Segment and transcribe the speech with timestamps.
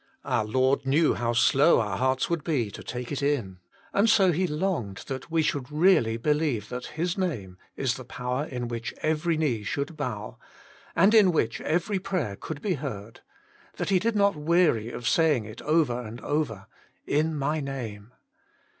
[0.25, 3.59] Our * Lord knew how slow our hearts would be to take it in,
[3.93, 8.45] and He so longed that we should really believe that His Name is the power
[8.45, 10.39] in which every knee should bow,
[10.95, 13.21] and in which every prayer could be heard,
[13.77, 16.65] that He did not weary of saying it over and over:
[17.05, 18.11] In My Name